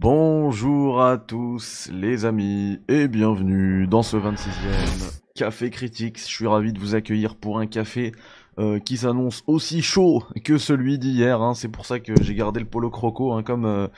[0.00, 6.20] Bonjour à tous les amis et bienvenue dans ce 26e Café Critiques.
[6.20, 8.12] Je suis ravi de vous accueillir pour un café
[8.60, 11.42] euh, qui s'annonce aussi chaud que celui d'hier.
[11.42, 11.54] Hein.
[11.54, 13.88] C'est pour ça que j'ai gardé le polo croco hein, comme euh,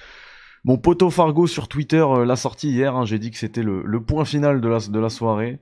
[0.65, 2.97] mon poteau Fargo sur Twitter euh, l'a sorti hier.
[2.97, 3.05] Hein.
[3.05, 5.61] J'ai dit que c'était le, le, point final de la, de la soirée.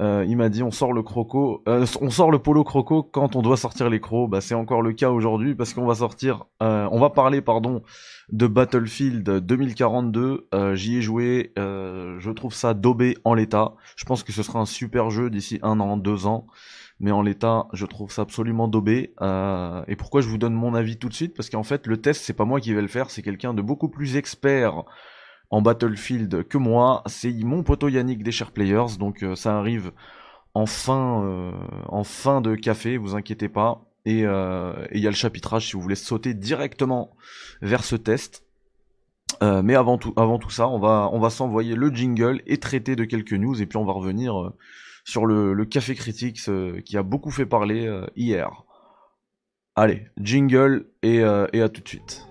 [0.00, 3.36] Euh, il m'a dit on sort le croco, euh, on sort le polo croco quand
[3.36, 4.28] on doit sortir les crocs.
[4.28, 7.82] Bah c'est encore le cas aujourd'hui parce qu'on va sortir, euh, on va parler pardon
[8.32, 10.48] de Battlefield 2042.
[10.74, 13.74] J'y ai joué, je trouve ça daubé en l'état.
[13.96, 16.46] Je pense que ce sera un super jeu d'ici un an, deux ans,
[16.98, 19.14] mais en l'état je trouve ça absolument daubé.
[19.86, 21.36] et pourquoi je vous donne mon avis tout de suite?
[21.36, 23.62] Parce qu'en fait le test c'est pas moi qui vais le faire, c'est quelqu'un de
[23.62, 24.82] beaucoup plus expert
[25.50, 27.02] en Battlefield que moi.
[27.06, 29.92] C'est mon poteau Yannick des Share Players, donc euh, ça arrive
[30.54, 31.52] en fin, euh,
[31.88, 33.84] en fin de café, vous inquiétez pas.
[34.06, 37.16] Euh, et il y a le chapitrage si vous voulez sauter directement
[37.62, 38.44] vers ce test.
[39.40, 43.60] mais avant tout, avant ça, on va, s'envoyer le jingle et traiter de quelques news,
[43.60, 44.52] et puis on va revenir
[45.04, 46.50] sur le, Café Critics
[46.84, 48.64] qui a beaucoup fait parler hier.
[49.76, 52.26] Allez, jingle et à tout de suite.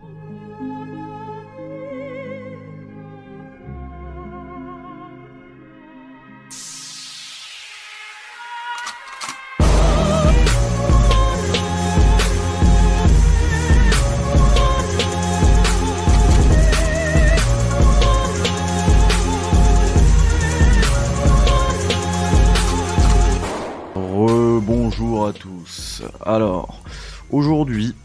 [26.25, 26.81] Alors,
[27.29, 27.95] aujourd'hui,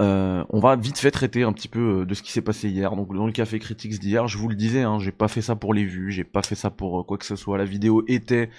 [0.00, 2.70] euh, on va vite fait traiter un petit peu euh, de ce qui s'est passé
[2.70, 2.96] hier.
[2.96, 5.56] Donc dans le café critiques d'hier, je vous le disais, hein, j'ai pas fait ça
[5.56, 7.58] pour les vues, j'ai pas fait ça pour euh, quoi que ce soit.
[7.58, 8.50] La vidéo était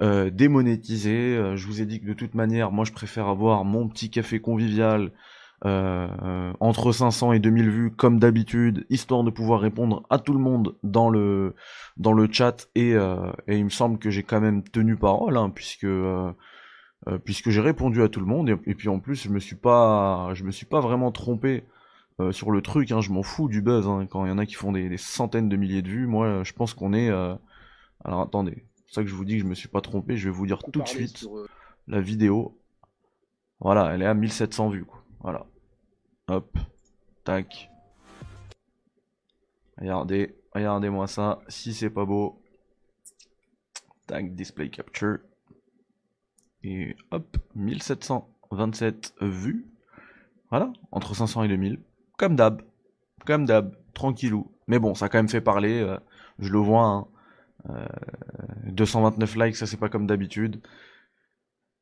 [0.00, 1.56] démonétisée.
[1.56, 4.38] je vous ai dit que de toute manière, moi je préfère avoir mon petit café
[4.38, 5.10] convivial
[5.64, 10.76] entre 500 et 2000 vues comme d'habitude, histoire de pouvoir répondre à tout le monde
[10.84, 11.56] dans le
[11.96, 15.50] dans le chat et, et il me semble que j'ai quand même tenu parole hein,
[15.52, 15.88] puisque
[17.06, 19.56] euh, puisque j'ai répondu à tout le monde et, puis en plus je me suis
[19.56, 21.64] pas je me suis pas vraiment trompé
[22.32, 24.46] sur le truc hein, je m'en fous du buzz hein, quand il y en a
[24.46, 28.22] qui font des, des, centaines de milliers de vues moi je pense qu'on est alors
[28.22, 30.34] attendez c'est ça que je vous dis que je me suis pas trompé je vais
[30.34, 31.28] vous dire tout de suite
[31.86, 32.58] la vidéo
[33.60, 35.46] voilà elle est à 1700 vues quoi voilà.
[36.28, 36.58] Hop.
[37.24, 37.70] Tac.
[39.78, 40.36] Regardez.
[40.54, 41.40] Regardez-moi ça.
[41.48, 42.40] Si c'est pas beau.
[44.06, 44.34] Tac.
[44.34, 45.18] Display capture.
[46.68, 47.38] Et hop.
[47.54, 49.66] 1727 vues.
[50.50, 50.70] Voilà.
[50.92, 51.80] Entre 500 et 2000.
[52.18, 52.60] Comme d'hab.
[53.24, 53.74] Comme d'hab.
[53.94, 54.52] Tranquillou.
[54.66, 55.80] Mais bon, ça a quand même fait parler.
[55.80, 55.96] Euh,
[56.38, 56.84] je le vois.
[56.84, 57.06] Hein.
[58.66, 60.60] 229 euh, likes, ça c'est pas comme d'habitude.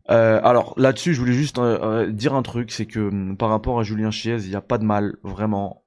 [0.08, 1.60] Euh, alors là-dessus, je voulais juste
[2.08, 4.78] dire un truc, c'est que hum, par rapport à Julien Chiez, il n'y a pas
[4.78, 5.82] de mal, vraiment.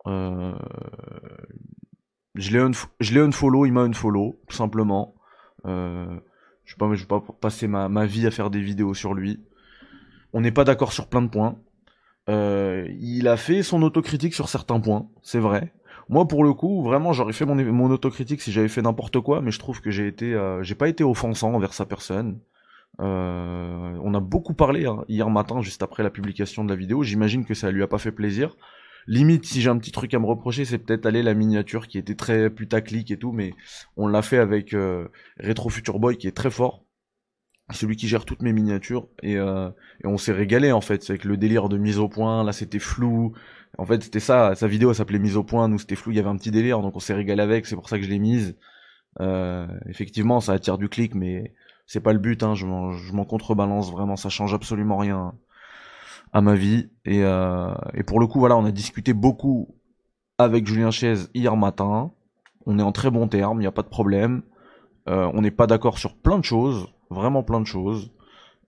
[2.36, 5.16] je l'ai un unfollow, il m'a unfollow, tout simplement.
[6.70, 9.40] Je je vais pas passer ma, vie à faire des vidéos sur lui.
[10.34, 11.58] On n'est pas d'accord sur plein de points.
[12.28, 15.74] il a fait son autocritique sur certains points, c'est vrai.
[16.10, 19.42] Moi, pour le coup, vraiment, j'aurais fait mon, mon autocritique si j'avais fait n'importe quoi,
[19.42, 22.40] mais je trouve que j'ai été, j'ai pas été offensant envers sa personne.
[23.00, 27.04] Euh, on a beaucoup parlé hein, hier matin, juste après la publication de la vidéo.
[27.04, 28.56] J'imagine que ça lui a pas fait plaisir.
[29.10, 31.98] Limite, si j'ai un petit truc à me reprocher, c'est peut-être aller la miniature qui
[31.98, 33.56] était très putaclic et tout, mais
[33.98, 35.08] on l'a fait avec euh,
[35.40, 36.86] Retro Future Boy qui est très fort.
[37.72, 39.70] Celui qui gère toutes mes miniatures et, euh,
[40.04, 42.44] et on s'est régalé en fait avec le délire de mise au point.
[42.44, 43.34] Là, c'était flou.
[43.80, 44.54] En fait, c'était ça.
[44.54, 45.68] Sa vidéo s'appelait mise au point.
[45.68, 46.12] Nous, c'était flou.
[46.12, 47.66] Il y avait un petit délire, donc on s'est régalé avec.
[47.66, 48.58] C'est pour ça que je l'ai mise.
[49.22, 51.56] Euh, effectivement, ça attire du clic, mais
[51.88, 55.34] c'est pas le but, hein, je m'en contrebalance vraiment, ça change absolument rien
[56.34, 56.90] à ma vie.
[57.06, 59.76] Et, euh, et pour le coup, voilà, on a discuté beaucoup
[60.38, 62.12] avec Julien Chaise hier matin.
[62.66, 64.44] On est en très bon terme, il n'y a pas de problème.
[65.08, 68.12] Euh, on n'est pas d'accord sur plein de choses, vraiment plein de choses.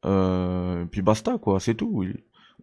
[0.06, 2.04] Euh, puis basta, quoi, c'est tout.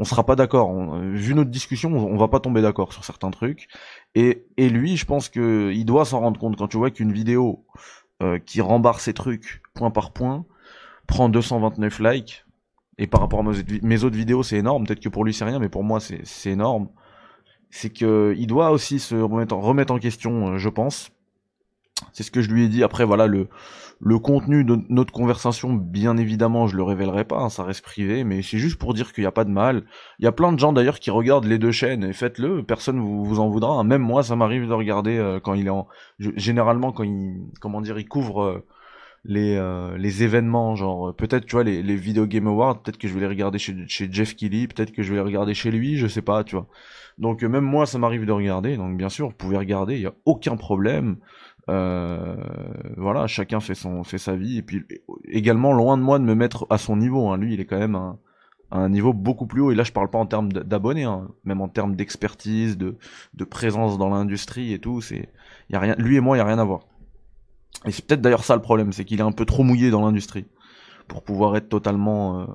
[0.01, 0.97] On sera pas d'accord.
[0.99, 3.69] Vu notre discussion, on, va pas tomber d'accord sur certains trucs.
[4.15, 7.13] Et, et lui, je pense que il doit s'en rendre compte quand tu vois qu'une
[7.13, 7.65] vidéo
[8.47, 10.45] qui rembarre ses trucs point par point,
[11.07, 12.45] prend 229 likes,
[12.99, 13.53] et par rapport à
[13.83, 14.85] mes, autres vidéos, c'est énorme.
[14.85, 16.89] Peut-être que pour lui, c'est rien, mais pour moi, c'est énorme.
[17.71, 21.11] C'est que il doit aussi se remettre en, remettre en question, euh, je pense.
[22.13, 22.83] C'est ce que je lui ai dit.
[22.83, 23.49] Après, voilà, le,
[24.01, 28.25] le contenu de notre conversation, bien évidemment, je le révélerai pas, hein, ça reste privé,
[28.25, 29.85] mais c'est juste pour dire qu'il n'y a pas de mal.
[30.19, 32.99] Il y a plein de gens d'ailleurs qui regardent les deux chaînes, et faites-le, personne
[32.99, 33.75] vous, vous en voudra.
[33.75, 33.85] Hein.
[33.85, 35.89] Même moi, ça m'arrive de regarder euh, quand il est en...
[36.19, 37.51] généralement, quand il...
[37.61, 38.43] comment dire, il couvre...
[38.43, 38.67] Euh,
[39.25, 43.09] les, euh, les événements, genre peut-être tu vois les, les Video Game Awards, peut-être que
[43.09, 45.71] je vais les regarder chez, chez Jeff Kelly, peut-être que je vais les regarder chez
[45.71, 46.67] lui, je sais pas, tu vois.
[47.19, 48.77] Donc même moi, ça m'arrive de regarder.
[48.77, 51.17] Donc bien sûr, vous pouvez regarder, il n'y a aucun problème.
[51.69, 52.37] Euh,
[52.97, 54.59] voilà, chacun fait son fait sa vie.
[54.59, 54.85] Et puis
[55.29, 57.29] également, loin de moi de me mettre à son niveau.
[57.29, 57.37] Hein.
[57.37, 58.17] Lui, il est quand même à
[58.71, 59.73] un niveau beaucoup plus haut.
[59.73, 61.29] Et là, je parle pas en termes d'abonnés, hein.
[61.45, 62.97] même en termes d'expertise, de,
[63.35, 65.01] de présence dans l'industrie et tout.
[65.01, 65.29] C'est,
[65.71, 65.95] y a rien.
[65.99, 66.81] Lui et moi, il y a rien à voir.
[67.85, 70.05] Et c'est peut-être d'ailleurs ça le problème, c'est qu'il est un peu trop mouillé dans
[70.05, 70.47] l'industrie
[71.07, 72.41] pour pouvoir être totalement.
[72.41, 72.47] Euh,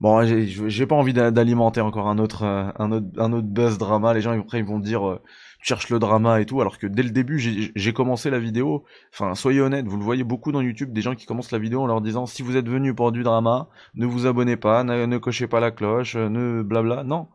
[0.00, 4.14] bon, j'ai pas envie d'alimenter encore un autre, euh, un autre, un autre buzz drama.
[4.14, 5.20] Les gens après ils vont dire euh,
[5.60, 8.84] tu cherches le drama et tout, alors que dès le début j'ai commencé la vidéo.
[9.12, 11.82] Enfin, soyez honnête, vous le voyez beaucoup dans YouTube, des gens qui commencent la vidéo
[11.82, 15.18] en leur disant si vous êtes venu pour du drama, ne vous abonnez pas, ne,
[15.18, 17.04] cochez pas la cloche, ne blabla.
[17.04, 17.28] Non,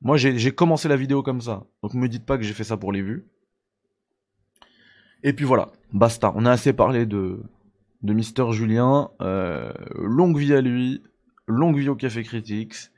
[0.00, 1.64] moi j'ai commencé la vidéo comme ça.
[1.82, 3.26] Donc me dites pas que j'ai fait ça pour les vues.
[5.22, 6.32] Et puis voilà, basta.
[6.34, 7.40] On a assez parlé de,
[8.02, 9.10] de Mister Julien.
[9.20, 11.02] Euh, longue vie à lui,
[11.46, 12.90] longue vie au Café Critics.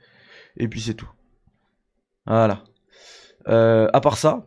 [0.56, 1.11] Et puis c'est tout.
[2.26, 2.65] Voilà.
[3.49, 4.47] Euh, à part ça,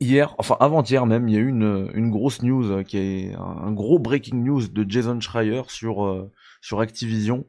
[0.00, 3.34] hier, enfin avant-hier même, il y a eu une, une grosse news euh, qui est
[3.34, 6.30] un, gros breaking news de Jason Schreier sur,
[6.62, 7.44] sur Activision.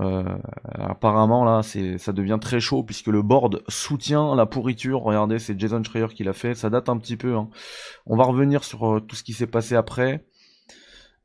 [0.00, 0.22] Euh,
[0.74, 5.00] apparemment là, ça devient très chaud puisque le board soutient la pourriture.
[5.02, 6.54] Regardez, c'est Jason Schreier qui l'a fait.
[6.54, 7.34] Ça date un petit peu.
[7.34, 7.48] Hein.
[8.06, 10.24] On va revenir sur euh, tout ce qui s'est passé après.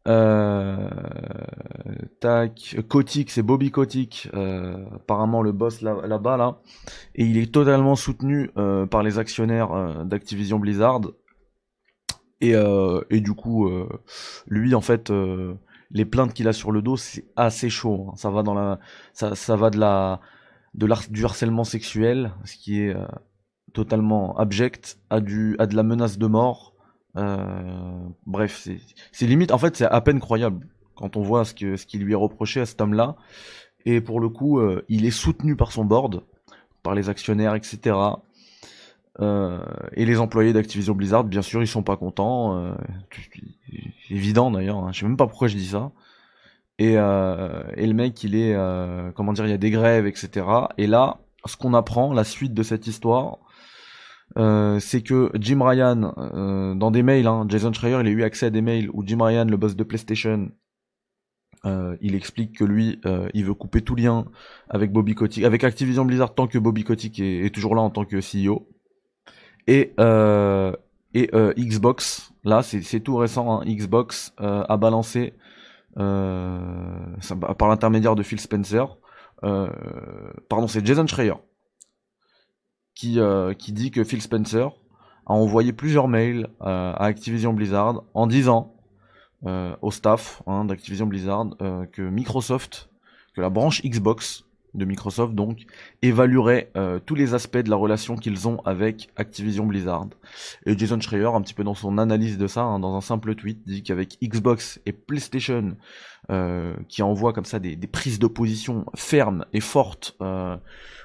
[0.06, 0.90] Euh,
[2.20, 6.60] tac, Kotick, c'est Bobby Kotick, euh, apparemment le boss là-bas là,
[7.16, 8.52] et il est totalement soutenu
[8.92, 11.04] par les actionnaires d'Activision Blizzard.
[12.42, 12.54] Et
[13.22, 13.72] du coup,
[14.48, 15.10] lui en fait,
[15.94, 18.10] les plaintes qu'il a sur le dos, c'est assez chaud.
[18.10, 18.16] Hein.
[18.18, 18.80] Ça va dans la,
[19.14, 20.20] ça, ça va de la,
[20.74, 23.06] de du harcèlement sexuel, ce qui est euh,
[23.74, 26.74] totalement abject, à du, à de la menace de mort.
[27.16, 28.68] Euh, bref,
[29.12, 29.52] c'est limite.
[29.52, 32.16] En fait, c'est à peine croyable quand on voit ce que ce qui lui est
[32.16, 33.16] reproché à cet homme-là.
[33.86, 36.24] Et pour le coup, euh, il est soutenu par son board,
[36.82, 37.96] par les actionnaires, etc.
[39.22, 39.60] Euh,
[39.94, 42.58] et les employés d'Activision Blizzard, bien sûr, ils sont pas contents.
[42.58, 42.74] Euh,
[44.10, 44.78] évident d'ailleurs.
[44.78, 44.92] Hein.
[44.92, 45.92] Je sais même pas pourquoi je dis ça.
[46.80, 50.08] Et, euh, et le mec, il est, euh, comment dire, il y a des grèves,
[50.08, 50.46] etc.
[50.78, 53.38] Et là, ce qu'on apprend, la suite de cette histoire,
[54.38, 58.24] euh, c'est que Jim Ryan, euh, dans des mails, hein, Jason Schreier, il a eu
[58.24, 60.50] accès à des mails où Jim Ryan, le boss de PlayStation,
[61.66, 63.00] euh, il explique que lui,
[63.34, 64.26] il veut couper tout lien
[64.70, 68.06] avec Bobby Kotick, avec Activision Blizzard tant que Bobby Kotick est toujours là en tant
[68.06, 68.68] que CEO.
[69.68, 70.74] Et, euh,
[71.14, 75.34] et euh, Xbox, là c'est tout récent, hein, Xbox euh, a balancé
[75.96, 78.98] par l'intermédiaire de Phil Spencer,
[79.42, 81.36] pardon c'est Jason Schreier
[82.96, 83.20] qui,
[83.60, 84.70] qui dit que Phil Spencer
[85.28, 88.76] a envoyé plusieurs mails à Activision Blizzard en disant
[89.44, 91.50] au staff hein, d'Activision Blizzard
[91.92, 92.90] que Microsoft,
[93.36, 95.66] que la branche Xbox de Microsoft donc
[96.02, 100.08] évaluerait euh, tous les aspects de la relation qu'ils ont avec Activision Blizzard.
[100.66, 103.36] Et Jason Schreier, un petit peu dans son analyse de ça, hein, dans un simple
[103.36, 105.76] tweet, dit qu'avec Xbox et PlayStation,
[106.32, 110.58] euh, qui envoient comme ça des, prises de position fermes et fortes euh,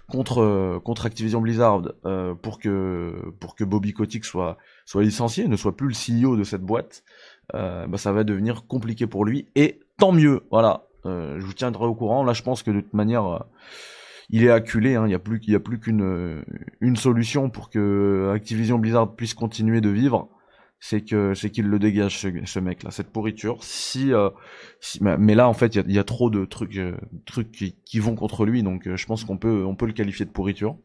[0.09, 1.83] contre contre Activision Blizzard
[2.41, 4.57] pour que pour que Bobby Kotick soit
[4.87, 7.05] soit licencié, ne soit plus le CEO de cette boîte,
[7.53, 9.49] bah, ça va devenir compliqué pour lui.
[9.55, 10.88] Et tant mieux, voilà.
[11.09, 12.25] Euh, je vous tiendrai au courant.
[12.25, 13.39] Là, je pense que de toute manière, euh,
[14.31, 14.95] il est acculé.
[14.95, 15.05] Hein.
[15.07, 15.19] Il n'y a
[15.61, 20.29] plus, qu'une euh, solution pour que Activision Blizzard puisse continuer de vivre.
[20.81, 23.65] C'est qu'il le dégage ce, mec là, cette pourriture.
[23.65, 24.13] Si,
[25.01, 27.51] mais là en fait il y a, trop de trucs
[27.85, 30.77] qui, vont contre lui, donc je pense qu'on peut on peut le qualifier de pourriture.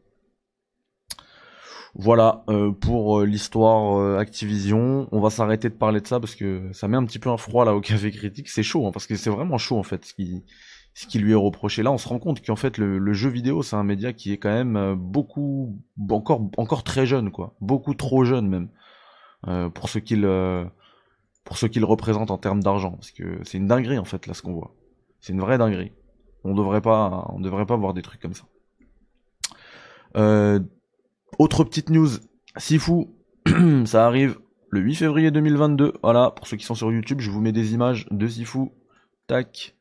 [1.96, 5.08] Voilà euh, pour euh, l'histoire euh, Activision.
[5.12, 7.36] On va s'arrêter de parler de ça parce que ça met un petit peu un
[7.36, 8.48] froid là au café critique.
[8.48, 11.84] C'est chaud hein, parce que c'est vraiment chaud en fait ce qui, lui est reproché.
[11.84, 14.38] Là, on se rend compte qu'en fait le, jeu vidéo c'est un média qui est
[14.38, 15.78] quand même beaucoup
[16.10, 20.22] encore encore très jeune quoi, beaucoup trop jeune même pour ce qu'il
[21.44, 24.34] pour ce qu'il représente en termes d'argent parce que c'est une dinguerie en fait là
[24.34, 24.74] ce qu'on voit.
[25.20, 25.92] C'est une vraie dinguerie.
[26.42, 28.44] On devrait pas on devrait pas voir des trucs comme ça.
[30.16, 30.60] Euh,
[31.38, 32.08] autre petite news,
[32.56, 33.06] Sifu,
[33.84, 34.38] ça arrive
[34.70, 35.94] le 8 février 2022.
[36.02, 38.70] Voilà, pour ceux qui sont sur YouTube, je vous mets des images de Sifu.
[39.26, 39.74] Tac.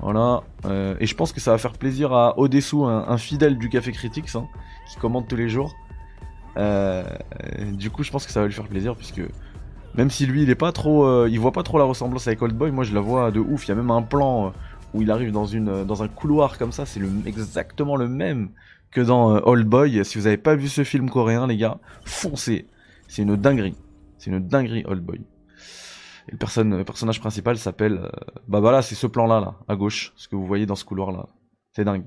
[0.00, 0.42] Voilà.
[0.64, 3.92] Euh, et je pense que ça va faire plaisir à Odessou, un, fidèle du Café
[3.92, 4.46] Critics, hein,
[4.88, 5.74] qui commente tous les jours.
[6.56, 7.04] Euh,
[7.72, 9.22] du coup, je pense que ça va lui faire plaisir, puisque
[9.94, 12.40] même si lui, il est pas trop, euh, il voit pas trop la ressemblance avec
[12.42, 13.66] Old Boy, moi je la vois de ouf.
[13.66, 14.52] Il y a même un plan
[14.94, 18.50] où il arrive dans une, dans un couloir comme ça, c'est exactement le même
[18.90, 20.04] que dans euh, Old Boy.
[20.04, 22.66] Si vous avez pas vu ce film coréen, les gars, foncez.
[23.08, 23.76] C'est une dinguerie.
[24.18, 25.20] C'est une dinguerie, Old Boy.
[26.28, 28.00] Et le, personnage principal s'appelle...
[28.04, 28.10] Euh,
[28.48, 30.12] bah voilà, c'est ce plan-là, là, à gauche.
[30.16, 31.26] Ce que vous voyez dans ce couloir-là.
[31.72, 32.04] C'est dingue.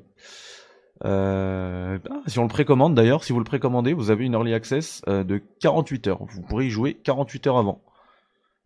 [1.04, 4.54] Euh, ah, si on le précommande d'ailleurs, si vous le précommandez, vous avez une early
[4.54, 6.24] access euh, de 48 heures.
[6.26, 7.82] Vous pourrez y jouer 48 heures avant.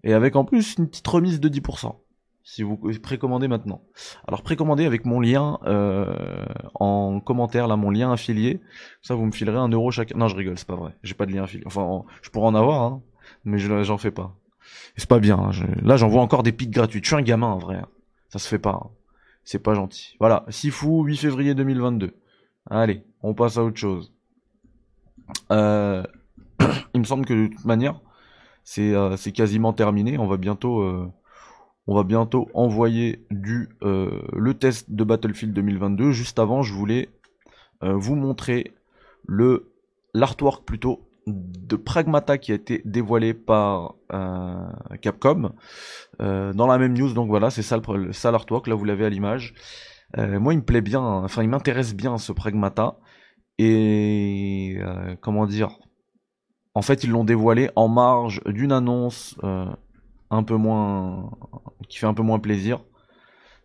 [0.04, 1.96] Et avec en plus une petite remise de 10%.
[2.48, 3.82] Si vous précommandez maintenant.
[4.28, 8.62] Alors précommandez avec mon lien euh, en commentaire, là, mon lien affilié.
[9.02, 10.16] Ça, vous me filerez un euro chacun.
[10.16, 10.96] Non, je rigole, c'est pas vrai.
[11.02, 11.64] J'ai pas de lien affilié.
[11.66, 13.02] Enfin, je pourrais en avoir, hein,
[13.46, 14.36] mais j'en fais pas.
[14.96, 15.40] C'est pas bien.
[15.40, 15.52] Hein.
[15.82, 17.02] Là, j'envoie encore des pics gratuits.
[17.02, 17.78] Je suis un gamin, en vrai.
[17.78, 17.88] Hein.
[18.30, 18.80] Ça se fait pas.
[18.84, 18.90] Hein.
[19.44, 20.16] C'est pas gentil.
[20.20, 22.16] Voilà, fou 8 février 2022.
[22.70, 24.14] Allez, on passe à autre chose.
[25.52, 26.04] Euh,
[26.94, 28.00] il me semble que de toute manière,
[28.80, 30.18] euh, c'est quasiment terminé.
[30.20, 31.12] On va bientôt, euh,
[31.88, 36.12] on va bientôt envoyer du le test de Battlefield 2022.
[36.12, 37.10] Juste avant, je voulais
[37.82, 38.74] vous montrer
[40.14, 43.96] l'artwork plutôt de Pragmata qui a été dévoilé par
[45.02, 45.52] Capcom
[46.20, 47.14] dans la même news.
[47.14, 47.78] Donc voilà, c'est ça
[48.32, 48.68] l'artwork.
[48.68, 49.54] Là, vous l'avez à l'image.
[50.18, 52.98] Euh, moi, il me plaît bien, enfin, il m'intéresse bien ce Pragmata.
[53.58, 55.80] Et euh, comment dire?
[56.74, 59.66] En fait, ils l'ont dévoilé en marge d'une annonce euh,
[60.30, 61.32] un peu moins,
[61.90, 62.84] qui fait un peu moins plaisir.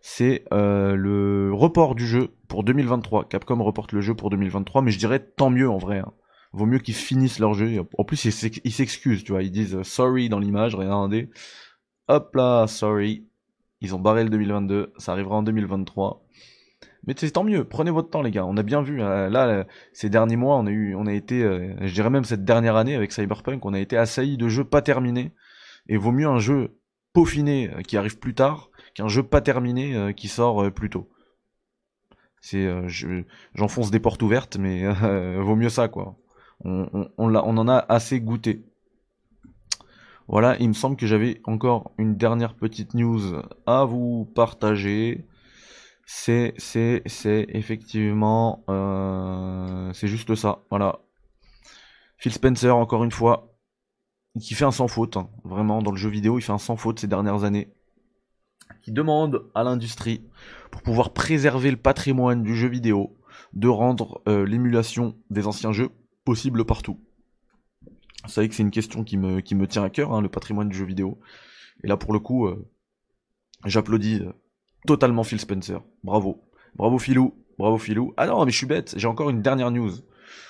[0.01, 3.27] C'est le report du jeu pour 2023.
[3.27, 5.99] Capcom reporte le jeu pour 2023, mais je dirais tant mieux en vrai.
[5.99, 6.13] Hein.
[6.53, 7.81] Vaut mieux qu'ils finissent leur jeu.
[7.97, 9.43] En plus, ils s'excusent, tu vois.
[9.43, 11.29] Ils disent sorry dans l'image, regardez.
[12.07, 13.25] Hop là, sorry.
[13.81, 16.23] Ils ont barré le 2022, ça arrivera en 2023.
[17.07, 18.45] Mais c'est tant mieux, prenez votre temps les gars.
[18.45, 21.13] On a bien vu euh, là euh, ces derniers mois, on a eu on a
[21.13, 24.47] été euh, je dirais même cette dernière année avec Cyberpunk, on a été assailli de
[24.47, 25.31] jeux pas terminés
[25.87, 26.79] et vaut mieux un jeu
[27.13, 31.09] peaufiné qui arrive plus tard qu'un jeu pas terminé qui sort plus tôt.
[32.41, 32.69] C'est
[33.53, 34.91] j'enfonce des portes ouvertes mais
[35.41, 36.15] vaut mieux ça quoi.
[36.63, 38.65] On, en a assez goûté.
[40.27, 45.25] Voilà, il me semble que j'avais encore une dernière petite news à vous partager
[46.13, 50.99] c'est c'est c'est effectivement euh, c'est juste ça voilà
[52.17, 53.50] Phil Spencer encore une fois
[54.39, 55.29] qui fait un sans faute hein.
[55.43, 57.73] vraiment dans le jeu vidéo il fait un sans faute ces dernières années
[58.81, 60.23] qui demande à l'industrie
[60.71, 63.17] pour pouvoir préserver le patrimoine du jeu vidéo
[63.53, 65.89] de rendre euh, l'émulation des anciens jeux
[66.23, 66.99] possible partout
[68.23, 70.29] vous savez que c'est une question qui me, qui me tient à cœur, hein, le
[70.29, 71.19] patrimoine du jeu vidéo.
[71.83, 72.69] Et là, pour le coup, euh,
[73.65, 74.21] j'applaudis
[74.85, 75.81] totalement Phil Spencer.
[76.03, 76.43] Bravo.
[76.75, 77.33] Bravo Philou.
[77.57, 78.13] Bravo Philou.
[78.17, 78.93] Ah non, mais je suis bête.
[78.97, 79.91] J'ai encore une dernière news.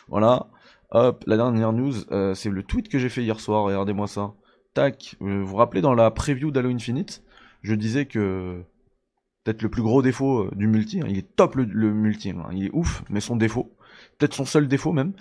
[0.09, 0.47] Voilà.
[0.91, 3.63] Hop, la dernière news, euh, c'est le tweet que j'ai fait hier soir.
[3.63, 4.33] Regardez-moi ça.
[4.73, 5.15] Tac.
[5.21, 7.23] Euh, vous vous rappelez dans la preview d'Halo Infinite,
[7.61, 8.61] je disais que
[9.43, 12.49] peut-être le plus gros défaut euh, du multi, hein, il est top le, multi, hein,
[12.51, 13.73] il est ouf, mais son défaut,
[14.17, 15.13] peut-être son seul défaut même,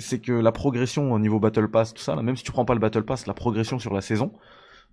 [0.00, 2.74] c'est que la progression au niveau Battle Pass, tout ça, même si tu prends pas
[2.74, 4.32] le Battle Pass, la progression sur la saison,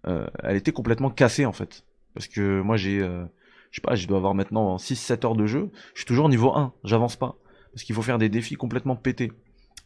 [0.04, 1.84] elle était complètement cassée en fait.
[2.16, 3.26] Parce que moi j'ai, euh,
[3.72, 6.56] je sais pas, je dois avoir maintenant 6-7 heures de jeu, je suis toujours niveau
[6.56, 7.36] 1, j'avance pas.
[7.74, 9.34] Parce qu'il faut faire des défis complètement pétés.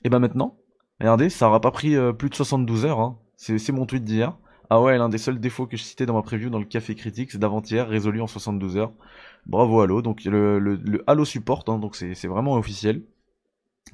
[0.04, 0.58] Et ben maintenant,
[1.00, 3.20] regardez, ça aura pas pris euh, plus de 72 heures, hein.
[3.36, 4.38] c'est mon tweet d'hier.
[4.70, 6.94] Ah ouais, l'un des seuls défauts que je citais dans ma preview dans le Café
[6.94, 8.94] Critique, c'est d'avant-hier, résolu en 72 heures.
[9.48, 13.04] Bravo Halo, donc le, le, Halo Support, hein, donc c'est vraiment officiel,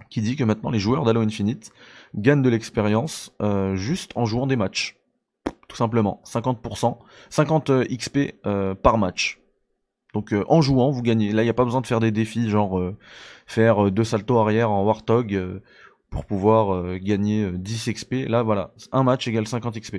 [0.10, 1.72] qui dit que maintenant les joueurs d'Halo Infinite
[2.14, 4.98] gagnent de l'expérience euh, juste en jouant des matchs
[5.68, 6.22] tout simplement.
[6.26, 6.98] 50%,
[7.30, 8.34] 50 XP
[8.82, 9.42] par match.
[10.14, 11.34] Donc euh, en jouant, vous gagnez.
[11.34, 12.82] Là, il n'y a pas besoin de faire des défis, genre
[13.46, 15.62] faire deux saltos arrière en Warthog
[16.16, 18.14] pour pouvoir gagner 10 XP.
[18.28, 19.98] Là, voilà, un match égale 50 XP.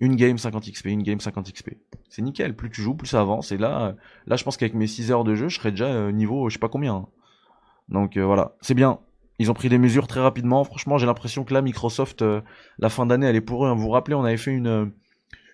[0.00, 1.70] Une game 50 XP, une game 50 XP.
[2.08, 3.52] C'est nickel, plus tu joues, plus ça avance.
[3.52, 3.94] Et là,
[4.26, 6.58] là je pense qu'avec mes 6 heures de jeu, je serais déjà niveau je sais
[6.58, 6.94] pas combien.
[6.96, 7.06] Hein.
[7.88, 8.98] Donc voilà, c'est bien.
[9.38, 10.62] Ils ont pris des mesures très rapidement.
[10.64, 12.24] Franchement, j'ai l'impression que là, Microsoft,
[12.78, 13.68] la fin d'année, elle est pour eux.
[13.68, 13.74] Hein.
[13.74, 14.92] Vous vous rappelez, on avait fait une,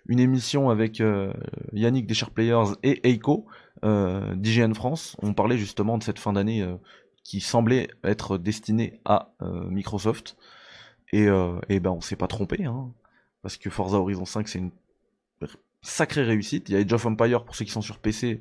[0.09, 1.33] émission avec euh,
[1.73, 3.47] Yannick des Players et Eiko
[3.85, 5.17] euh, d'IGN France.
[5.23, 6.75] On parlait justement de cette fin d'année euh,
[7.23, 10.37] qui semblait être destinée à Microsoft.
[11.13, 11.27] Et,
[11.69, 12.93] et, ben on s'est pas trompé, hein,
[13.43, 14.71] parce que Forza Horizon 5 c'est une
[15.83, 16.69] sacrée réussite.
[16.69, 18.41] Il y a Age of Empire pour ceux qui sont sur PC,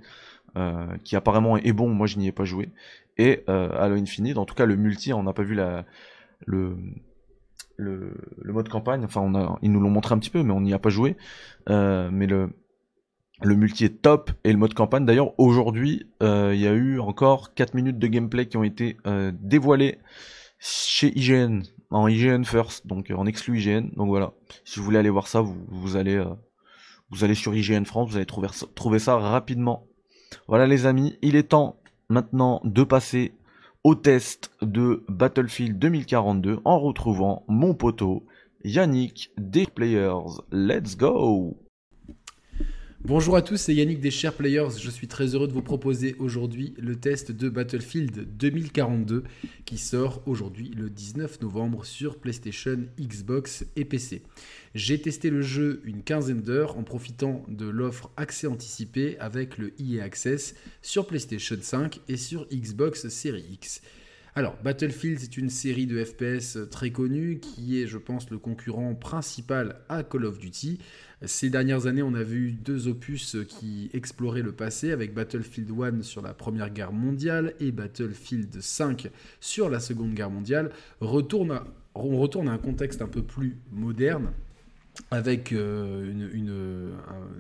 [1.04, 1.90] qui apparemment est bon.
[1.90, 2.70] Moi je n'y ai pas joué.
[3.18, 5.86] Et Halo Infinite, en tout cas le multi, on n'a pas vu la
[6.46, 6.78] le
[7.80, 9.04] le, mode campagne.
[9.06, 10.90] Enfin, on a, ils nous l'ont montré un petit peu, mais on n'y a pas
[10.90, 11.18] joué.
[11.70, 12.52] Euh, mais le,
[13.42, 15.06] le multi est top et le mode campagne.
[15.06, 18.98] D'ailleurs, aujourd'hui, euh, il y a eu encore 4 minutes de gameplay qui ont été
[19.08, 20.00] euh, dévoilées
[20.60, 23.90] chez IGN, en IGN First, donc en exclu IGN.
[23.96, 24.34] Donc voilà,
[24.66, 26.22] si vous voulez aller voir ça, vous, vous allez,
[27.12, 29.88] vous allez sur IGN France, vous allez trouver, trouver ça rapidement.
[30.48, 31.80] Voilà les amis, il est temps
[32.10, 33.34] maintenant de passer
[33.84, 38.26] au test de Battlefield 2042 en retrouvant mon poteau
[38.64, 40.42] Yannick des Players.
[40.52, 41.58] Let's go
[43.06, 44.72] Bonjour à tous, c'est Yannick des Share Players.
[44.78, 49.24] Je suis très heureux de vous proposer aujourd'hui le test de Battlefield 2042
[49.64, 54.22] qui sort aujourd'hui le 19 novembre sur PlayStation, Xbox et PC.
[54.76, 59.72] J'ai testé le jeu une quinzaine d'heures en profitant de l'offre accès anticipé avec le
[59.80, 63.82] EA Access sur PlayStation 5 et sur Xbox Series X.
[64.36, 68.94] Alors, Battlefield, c'est une série de FPS très connue qui est, je pense, le concurrent
[68.94, 70.80] principal à Call of Duty.
[71.26, 76.02] Ces dernières années, on a vu deux opus qui exploraient le passé avec Battlefield 1
[76.02, 79.10] sur la Première Guerre mondiale et Battlefield 5
[79.42, 80.72] sur la Seconde Guerre mondiale.
[81.02, 81.52] On retourne
[82.48, 84.32] à un contexte un peu plus moderne
[85.12, 86.92] avec euh, une,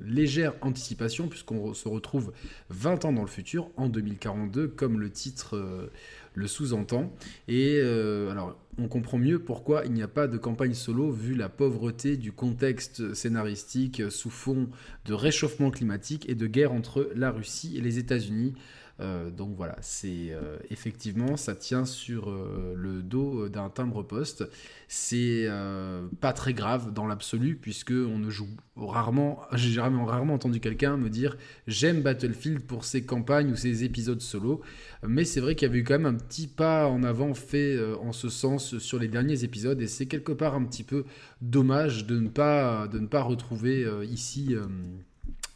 [0.05, 2.31] légère anticipation puisqu'on se retrouve
[2.69, 5.91] 20 ans dans le futur, en 2042, comme le titre euh,
[6.33, 7.13] le sous-entend.
[7.48, 11.36] Et euh, alors, on comprend mieux pourquoi il n'y a pas de campagne solo vu
[11.36, 14.69] la pauvreté du contexte scénaristique sous fond
[15.05, 18.53] de réchauffement climatique et de guerre entre la Russie et les États-Unis.
[19.01, 24.50] Euh, donc voilà, c'est euh, effectivement, ça tient sur euh, le dos d'un timbre-poste.
[24.88, 25.48] C'est
[26.20, 29.41] pas très grave dans l'absolu, puisque on ne joue rarement.
[29.53, 31.38] J'ai rarement, entendu quelqu'un me dire
[31.68, 34.62] j'aime Battlefield pour ses campagnes ou ses épisodes solo.
[35.08, 37.77] Mais c'est vrai qu'il y avait eu quand même un petit pas en avant fait
[38.01, 41.06] en ce sens sur les derniers épisodes, et c'est quelque part un petit peu
[41.41, 44.56] dommage de ne pas retrouver ici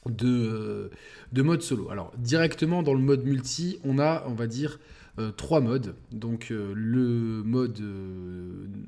[0.10, 0.90] de, euh,
[1.32, 1.90] de mode solo.
[1.90, 4.80] Alors directement dans le mode multi, on a, on va dire,
[5.20, 5.96] euh, trois modes.
[6.12, 7.80] Donc euh, le mode,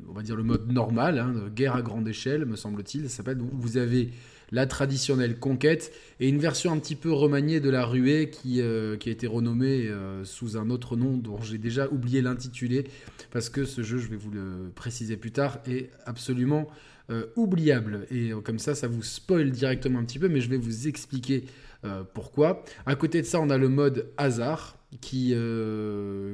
[0.10, 3.40] on va dire le mode normal, hein, guerre à grande échelle, me semble-t-il, ça s'appelle.
[3.40, 4.10] Vous avez
[4.52, 8.62] la traditionnelle conquête et une version un petit peu remaniée de la ruée qui,
[9.00, 9.90] qui a été renommée
[10.24, 12.86] sous un autre nom dont j'ai déjà oublié l'intitulé
[13.32, 16.70] parce que ce jeu, je vais vous le préciser plus tard, est absolument
[17.12, 18.08] euh, oubliable.
[18.10, 20.88] Et euh, comme ça, ça vous spoil directement un petit peu, mais je vais vous
[20.88, 21.44] expliquer
[21.84, 22.66] euh, pourquoi.
[22.88, 25.36] À côté de ça, on a le mode hasard, qui,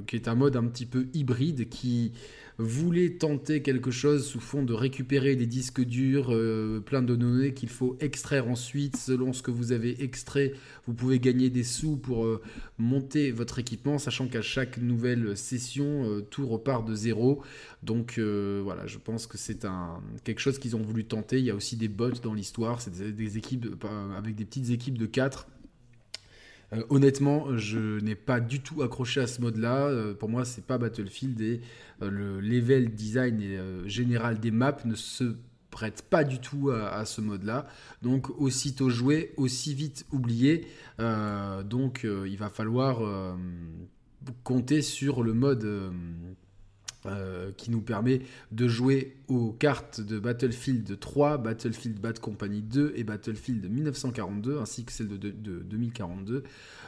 [0.08, 2.14] qui est un mode un petit peu hybride, qui
[2.62, 7.54] voulait tenter quelque chose sous fond de récupérer des disques durs, euh, plein de données
[7.54, 8.98] qu'il faut extraire ensuite.
[8.98, 10.54] Selon ce que vous avez extrait,
[10.88, 12.42] vous pouvez gagner des sous pour euh,
[12.78, 17.42] monter votre équipement, sachant qu'à chaque nouvelle session, euh, tout repart de zéro.
[17.84, 21.40] Donc voilà, je pense que c'est un, quelque chose qu'ils ont voulu tenter.
[21.40, 23.84] Il y a aussi des bots dans l'histoire, c'est des, des, équipes
[24.16, 25.48] avec des petites équipes de 4
[26.74, 29.88] euh, honnêtement, je n'ai pas du tout accroché à ce mode-là.
[29.88, 31.62] Euh, pour moi, c'est pas Battlefield et
[32.02, 33.42] euh, le level design
[33.88, 35.36] général des maps ne se
[35.70, 37.68] prête pas du tout à, ce mode-là.
[38.02, 40.68] Donc, aussitôt joué, aussi vite oublié.
[41.00, 43.38] donc, il va falloir
[44.44, 45.94] compter sur le mode
[47.08, 52.94] euh, qui nous permet de jouer aux cartes de Battlefield 3, Battlefield Bad Company 2
[52.96, 56.44] et Battlefield 1942, ainsi que celle de, de 2042.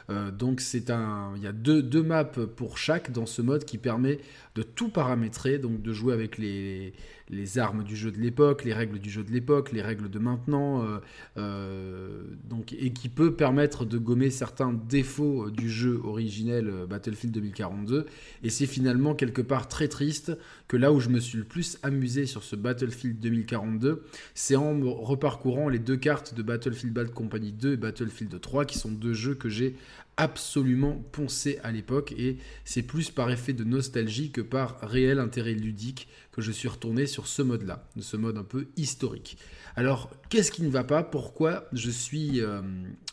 [0.10, 3.66] Euh, donc c'est un, il y a deux, deux, maps pour chaque dans ce mode
[3.66, 4.20] qui permet
[4.56, 6.94] de tout paramétrer, donc de jouer avec les,
[7.30, 10.20] les armes du jeu de l'époque, les règles du jeu de l'époque, les règles de
[10.20, 11.00] maintenant, euh,
[11.38, 18.06] euh, donc, et qui peut permettre de gommer certains défauts du jeu originel Battlefield 2042.
[18.44, 20.38] Et c'est finalement quelque part très triste
[20.68, 24.80] que là où je me suis le plus amusé sur ce Battlefield 2042, c'est en
[24.82, 29.14] reparcourant les deux cartes de Battlefield Bad Company 2 et Battlefield 3, qui sont deux
[29.14, 29.76] jeux que j'ai
[30.18, 35.54] absolument poncé à l'époque et c'est plus par effet de nostalgie que par réel intérêt
[35.54, 39.38] ludique que je suis retourné sur ce mode-là, de ce mode un peu historique.
[39.76, 41.04] Alors, qu'est-ce qui ne va pas?
[41.04, 42.62] Pourquoi je suis euh,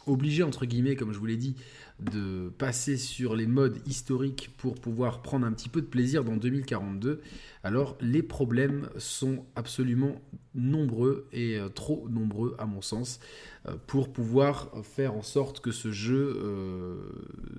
[0.06, 1.54] obligé, entre guillemets, comme je vous l'ai dit,
[2.00, 6.36] de passer sur les modes historiques pour pouvoir prendre un petit peu de plaisir dans
[6.36, 7.20] 2042
[7.62, 10.20] Alors, les problèmes sont absolument
[10.54, 13.20] nombreux et euh, trop nombreux à mon sens
[13.68, 16.40] euh, pour pouvoir faire en sorte que ce jeu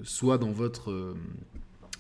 [0.04, 1.16] soit dans votre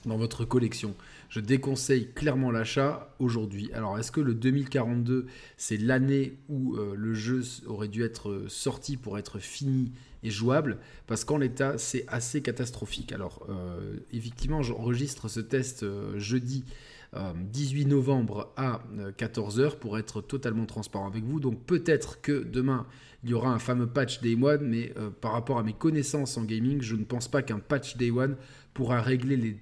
[0.05, 0.95] dans votre collection.
[1.29, 3.71] Je déconseille clairement l'achat aujourd'hui.
[3.73, 8.97] Alors, est-ce que le 2042, c'est l'année où euh, le jeu aurait dû être sorti
[8.97, 9.91] pour être fini
[10.23, 10.77] et jouable?
[11.07, 13.11] Parce qu'en l'état, c'est assez catastrophique.
[13.11, 16.65] Alors, euh, effectivement, j'enregistre ce test euh, jeudi
[17.13, 18.81] 18 novembre à
[19.17, 21.41] 14h pour être totalement transparent avec vous.
[21.41, 22.87] Donc, peut-être que demain,
[23.25, 26.45] il y aura un fameux patch Day One, mais par rapport à mes connaissances en
[26.45, 28.37] gaming, je ne pense pas qu'un patch Day One
[28.73, 29.57] pourra régler les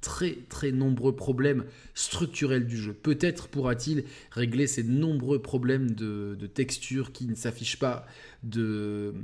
[0.00, 2.92] très très nombreux problèmes structurels du jeu.
[2.92, 8.06] Peut-être pourra-t-il régler ces nombreux problèmes de, texture qui ne s'affichent pas,
[8.42, 9.14] de,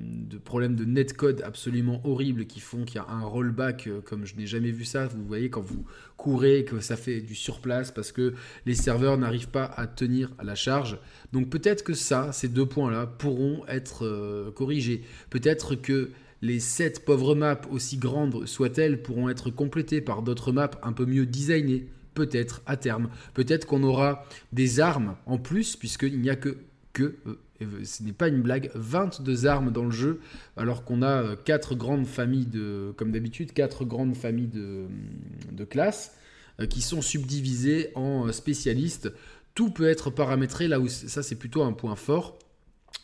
[0.45, 4.37] problèmes de netcode absolument horribles qui font qu'il y a un rollback euh, comme je
[4.37, 5.07] n'ai jamais vu ça.
[5.07, 5.85] Vous voyez quand vous
[6.17, 8.35] courez que ça fait du surplace parce que
[8.67, 10.99] les serveurs n'arrivent pas à tenir la charge.
[11.33, 15.03] Donc peut-être que ça, ces deux points-là pourront être euh, corrigés.
[15.31, 16.11] Peut-être que
[16.43, 21.07] les 7 pauvres maps, aussi grandes soient-elles, pourront être complétées par d'autres maps un peu
[21.07, 23.09] mieux designées, peut-être à terme.
[23.35, 26.57] Peut-être qu'on aura des armes en plus, puisqu'il n'y a que,
[26.93, 27.17] que
[27.63, 30.21] euh, ce n'est pas une blague, 22 armes dans le jeu,
[30.57, 36.15] alors qu'on a 4 euh, grandes familles de, comme d'habitude, 4 grandes familles de, classes
[36.61, 39.13] euh, qui sont subdivisées en spécialistes.
[39.55, 42.39] Tout peut être paramétré, là où ça c'est plutôt un point fort.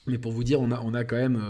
[0.07, 1.40] Mais pour vous dire, on a, quand même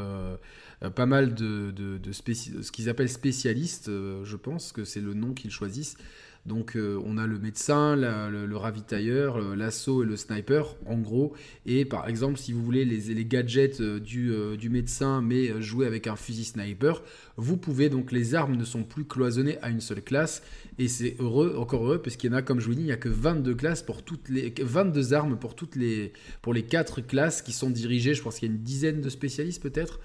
[0.91, 5.33] pas mal de, de, ce qu'ils appellent spécialistes, euh, je pense que c'est le nom
[5.33, 5.97] qu'ils choisissent.
[6.45, 11.35] Donc euh, on a le médecin, le, ravitailleur, l'assaut et le sniper, en gros.
[11.67, 16.09] Et par exemple, si vous voulez les, les gadgets du, du, médecin, mais jouer avec
[16.09, 17.05] un fusil sniper,
[17.37, 20.43] vous pouvez donc les armes ne sont plus cloisonnées à une seule classe.
[20.79, 22.87] Et c'est heureux, encore heureux, parce qu'il y en a, comme je vous dis, il
[22.87, 26.65] n'y a que 22 classes pour toutes les 22 armes pour toutes les pour les
[26.65, 28.15] quatre classes qui sont dirigées.
[28.15, 30.01] Je pense qu'il y a une dizaine de spécialistes peut-être.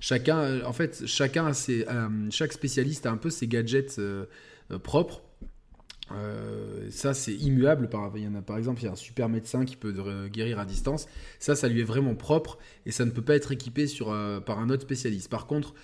[0.00, 3.98] Chacun, euh, en fait, chacun a ses, euh, chaque spécialiste a un peu ses gadgets
[3.98, 4.26] euh,
[4.82, 5.22] propres.
[6.90, 7.88] ça, c'est immuable.
[7.88, 10.28] Par, il y en a, par exemple, il y a un super médecin qui peut
[10.28, 11.06] guérir à distance.
[11.38, 14.06] Ça, ça lui est vraiment propre et ça ne peut pas être équipé sur,
[14.44, 15.30] par un autre spécialiste.
[15.30, 15.74] Par contre,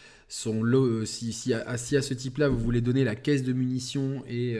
[0.63, 4.59] lot, si, à, ce type-là, vous voulez donner la caisse de munitions et,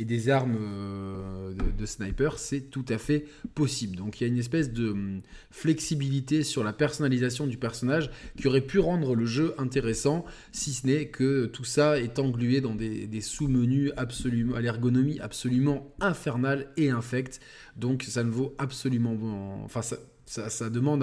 [0.00, 3.96] et des armes euh, de, sniper, c'est tout à fait possible.
[3.96, 8.48] Donc il y a une espèce de hum, flexibilité sur la personnalisation du personnage qui
[8.48, 12.74] aurait pu rendre le jeu intéressant, si ce n'est que tout ça est englué dans
[12.74, 17.40] des, sous-menus absolument à l'ergonomie absolument infernale et infecte.
[17.76, 21.02] Donc ça ne vaut absolument, enfin ça, ça, demande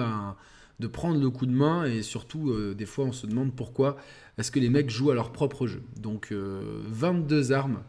[0.78, 3.96] de prendre le coup de main et surtout euh, des fois on se demande pourquoi
[4.38, 5.82] est-ce que les mecs jouent à leur propre jeu.
[6.00, 7.82] Donc 22 euh, armes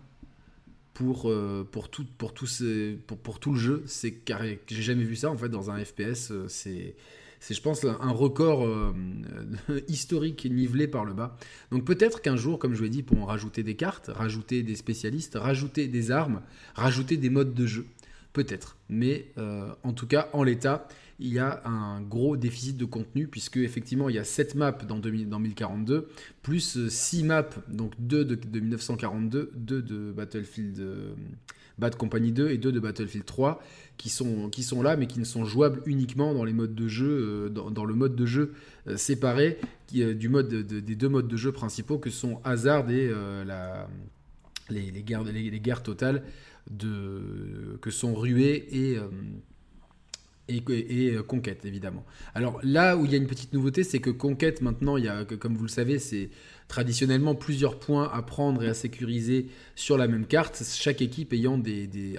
[0.93, 2.47] pour, euh, pour, tout, pour, tout
[3.06, 3.84] pour, pour, tout le jeu.
[3.86, 4.60] C'est carré.
[4.67, 6.34] J'ai jamais vu ça en fait dans un FPS.
[6.47, 6.95] C'est,
[7.39, 8.67] c'est je pense, un record
[9.88, 11.38] historique nivelé par le bas.
[11.71, 15.38] Donc peut-être qu'un jour, comme je l'ai dit, pourront rajouter des cartes, rajouter des spécialistes,
[15.39, 16.41] rajouter des armes,
[16.73, 17.86] rajouter des modes de jeu.
[18.34, 18.75] Peut-être.
[18.89, 19.32] Mais
[19.84, 20.88] en tout cas, en l'état,
[21.19, 24.71] il y a un gros déficit de contenu puisque effectivement il y a 7 maps
[24.88, 26.08] dans, 1042
[26.41, 31.13] plus 6 maps, donc 2 de, 1942, 2 de Battlefield euh,
[31.77, 33.62] Bad Company 2 et 2 de Battlefield 3
[33.97, 36.88] qui sont, qui sont là mais qui ne sont jouables uniquement dans les modes de
[36.88, 38.53] jeu, euh, dans, le mode de jeu
[38.88, 39.60] euh, séparé
[39.91, 43.12] du mode des deux modes de jeu principaux que sont Hazard et
[43.43, 43.89] la,
[44.69, 46.21] les, guerres, les, guerres totales
[46.69, 48.99] de, que sont Ruée et
[50.49, 52.05] et, euh, Conquête, évidemment.
[52.33, 55.07] Alors là où il y a une petite nouveauté, c'est que Conquête, maintenant, il y
[55.07, 56.29] a, comme vous le savez, c'est
[56.69, 61.62] traditionnellement plusieurs points à prendre et à sécuriser sur la même carte, chaque équipe ayant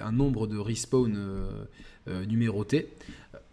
[0.01, 1.65] un nombre de respawn euh,
[2.07, 2.89] euh, numérotés.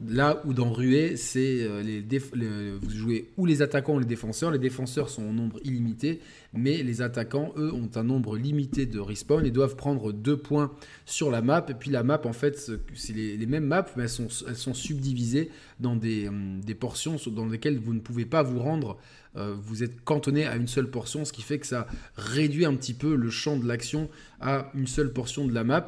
[0.05, 4.51] Là où dans Ruée, c'est euh, vous jouez ou les attaquants ou les défenseurs.
[4.51, 6.21] Les défenseurs sont en nombre illimité,
[6.53, 10.73] mais les attaquants, eux, ont un nombre limité de respawn et doivent prendre deux points
[11.05, 11.65] sur la map.
[11.69, 15.95] Et puis la map, en fait, c'est les, mêmes maps, mais elles sont, subdivisées dans
[15.95, 18.99] des, hum, des, portions dans lesquelles vous ne pouvez pas vous rendre.
[19.39, 22.75] Euh, vous êtes cantonné à une seule portion, ce qui fait que ça réduit un
[22.75, 24.09] petit peu le champ de l'action
[24.41, 25.87] à une seule portion de la map.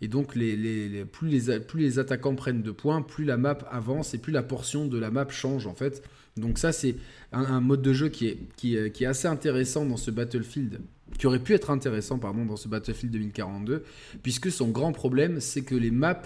[0.00, 4.18] Et donc, plus, les, plus les attaquants prennent de points, plus la map avance et
[4.18, 6.02] plus la portion de la map change en fait.
[6.36, 6.96] Donc ça, c'est
[7.32, 10.80] un, mode de jeu qui est, qui, est assez intéressant dans ce Battlefield
[11.18, 13.82] qui aurait pu être intéressant pardon, dans ce Battlefield 2042,
[14.22, 16.22] puisque son grand problème, c'est que les maps,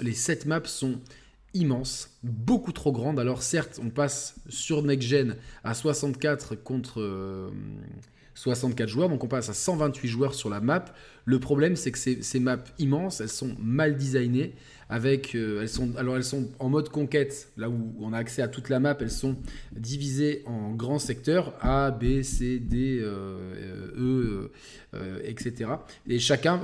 [0.00, 0.98] les 7 maps sont
[1.54, 3.18] immenses, beaucoup trop grandes.
[3.18, 7.50] Alors certes, on passe sur Next Gen à 64 contre,
[8.34, 10.84] 64 joueurs, donc on passe à 128 joueurs sur la map.
[11.24, 14.54] Le problème, c'est que ces, maps immenses, elles sont mal designées.
[14.88, 18.42] Avec, euh, elles sont, alors elles sont en mode conquête, là où on a accès
[18.42, 18.94] à toute la map.
[19.00, 19.36] Elles sont
[19.74, 24.50] divisées en grands secteurs A, B, C, D, euh, E,
[24.94, 25.70] euh, etc.
[26.06, 26.60] Et chacun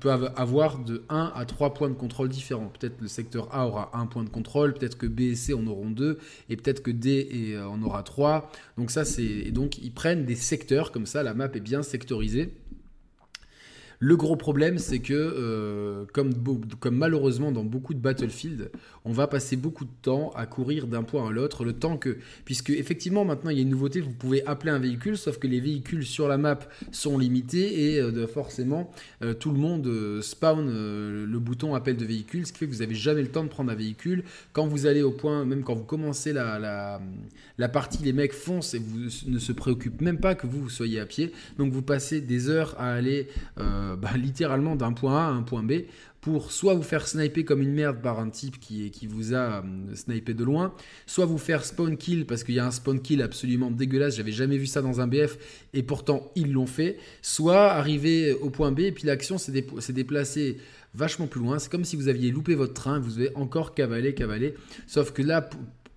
[0.00, 2.72] peut avoir de 1 à 3 points de contrôle différents.
[2.78, 5.66] Peut-être le secteur A aura un point de contrôle, peut-être que B et C en
[5.66, 8.50] auront deux, et peut-être que D et, en aura trois.
[8.78, 11.22] Donc ça, c'est et donc ils prennent des secteurs comme ça.
[11.22, 12.54] La map est bien sectorisée.
[14.00, 16.32] Le gros problème, c'est que, euh, comme,
[16.92, 18.70] malheureusement dans beaucoup de Battlefield,
[19.04, 22.18] on va passer beaucoup de temps à courir d'un point à l'autre, le temps que,
[22.44, 25.48] puisque effectivement maintenant il y a une nouveauté, vous pouvez appeler un véhicule, sauf que
[25.48, 26.60] les véhicules sur la map
[26.92, 32.46] sont limités et euh, forcément euh, tout le monde spawn le bouton appel de véhicule,
[32.46, 34.22] ce qui fait que vous n'avez jamais le temps de prendre un véhicule.
[34.52, 37.00] Quand vous allez au point, même quand vous commencez la,
[37.72, 41.06] partie, les mecs foncent et vous ne se préoccupent même pas que vous, soyez à
[41.06, 43.28] pied, donc vous passez des heures à aller
[43.96, 45.72] bah, littéralement d'un point A à un point B
[46.20, 49.62] pour soit vous faire sniper comme une merde par un type qui, qui vous a
[49.62, 50.74] euh, snipé de loin,
[51.06, 54.32] soit vous faire spawn kill parce qu'il y a un spawn kill absolument dégueulasse, j'avais
[54.32, 55.38] jamais vu ça dans un BF
[55.74, 59.52] et pourtant ils l'ont fait, soit arriver au point B et puis l'action s'est
[59.92, 60.58] déplacée
[60.94, 64.14] vachement plus loin, c'est comme si vous aviez loupé votre train, vous avez encore cavalé,
[64.14, 64.54] cavalé,
[64.86, 65.48] sauf que là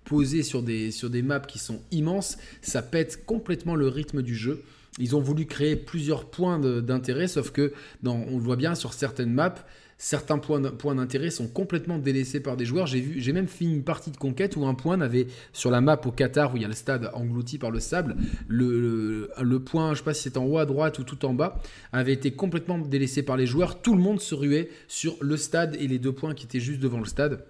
[0.04, 4.34] posé sur des, sur des maps qui sont immenses, ça pète complètement le rythme du
[4.34, 4.62] jeu.
[4.98, 7.72] Ils ont voulu créer plusieurs points d'intérêt, sauf que
[8.04, 9.54] on le voit bien sur certaines maps,
[10.02, 12.86] certains points d'intérêt sont complètement délaissés par des joueurs.
[12.86, 16.10] J'ai même fini une partie de conquête où un point n'avait sur la map au
[16.10, 18.16] Qatar où il y a le stade englouti par le sable,
[18.48, 21.62] le, point, je sais pas si c'est en haut à droite ou tout en bas,
[21.92, 23.80] avait été complètement délaissé par les joueurs.
[23.80, 26.80] Tout le monde se ruait sur le stade et les deux points qui étaient juste
[26.80, 27.44] devant le stade.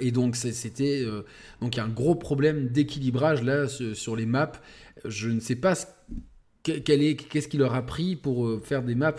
[0.00, 1.22] Et donc c'était euh,
[1.60, 4.52] donc il y a un gros problème d'équilibrage là sur les maps.
[5.04, 5.74] Je ne sais pas
[6.62, 9.14] qu'est-ce qu'il leur a pris pour euh, faire des maps?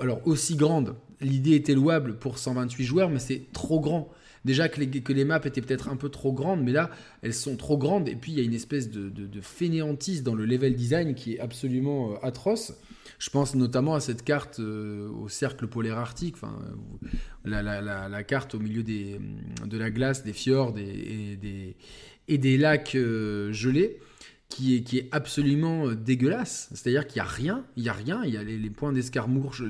[0.00, 0.94] Alors aussi grandes.
[1.20, 4.10] L'idée était louable pour 128 joueurs, mais c'est trop grand.
[4.44, 6.90] Déjà que les, maps étaient peut-être un peu trop grandes, mais là,
[7.22, 8.08] elles sont trop grandes.
[8.08, 11.34] Et puis, il y a une espèce de, de, fainéantise dans le level design qui
[11.34, 12.74] est absolument euh, atroce.
[13.20, 16.58] Je pense notamment à cette carte euh, au cercle polaire arctique, enfin,
[17.44, 24.00] la, carte au milieu de la glace, des fjords et des lacs gelés
[24.54, 26.68] qui est, qui est absolument euh, dégueulasse.
[26.72, 29.62] C'est-à-dire qu'il n'y a rien, il y a rien, il y a les, points d'escarmouche,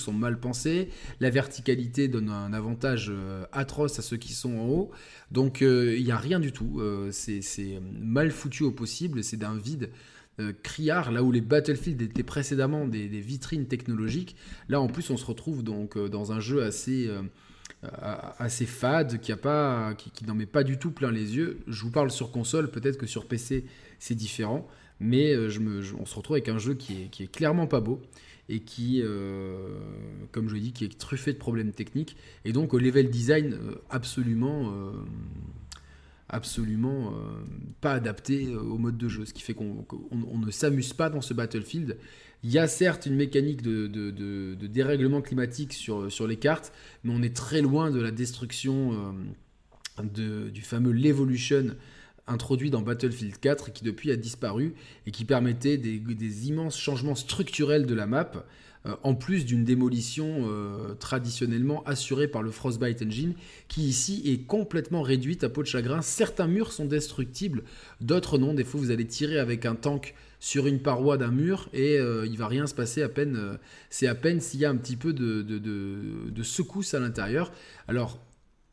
[0.00, 0.88] sont mal pensés,
[1.20, 4.90] la verticalité donne un avantage euh, atroce à ceux qui sont en haut,
[5.30, 6.80] donc euh, il n'y a rien du tout.
[7.10, 9.90] c'est mal foutu au possible, c'est d'un vide
[10.62, 14.34] criard, là où les Battlefield étaient précédemment des, vitrines technologiques,
[14.68, 17.10] là en plus on se retrouve donc dans un jeu assez
[18.38, 19.32] assez fade, qui,
[20.10, 21.60] qui n'en met pas du tout plein les yeux.
[21.66, 23.64] Je vous parle sur console, peut-être que sur PC
[24.02, 24.66] c'est différent.
[24.98, 25.48] Mais euh,
[25.98, 28.02] on se retrouve avec un jeu qui est, clairement pas beau
[28.48, 29.78] et qui, euh,
[30.32, 32.16] comme je dis, qui est truffé de problèmes techniques.
[32.44, 34.72] Et donc au level design euh, absolument,
[36.28, 37.14] absolument
[37.80, 39.24] pas adapté au mode de jeu.
[39.24, 41.96] Ce qui fait qu'on ne s'amuse pas dans ce Battlefield.
[42.42, 43.86] Il y a certes une mécanique de,
[44.66, 46.72] dérèglement climatique sur, sur les cartes,
[47.04, 49.14] mais on est très loin de la destruction
[50.02, 51.76] du fameux L'Evolution
[52.26, 54.74] introduit dans Battlefield 4 qui depuis a disparu
[55.06, 58.30] et qui permettait des, immenses changements structurels de la map,
[58.86, 63.34] euh, en plus d'une démolition euh, traditionnellement assurée par le Frostbite Engine,
[63.68, 66.02] qui ici est complètement réduite à peau de chagrin.
[66.02, 67.62] Certains murs sont destructibles,
[68.00, 68.54] d'autres non.
[68.54, 72.26] Des fois, vous allez tirer avec un tank sur une paroi d'un mur et euh,
[72.26, 73.58] il va rien se passer à peine.
[73.90, 77.52] c'est à peine s'il y a un petit peu de, de, de secousse à l'intérieur.
[77.86, 78.18] Alors